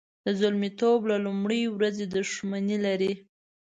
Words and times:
د 0.25 0.27
زلمیتوب 0.39 0.99
له 1.11 1.17
لومړۍ 1.25 1.61
ورځې 1.75 2.05
دښمني 2.15 2.77
لري. 2.85 3.13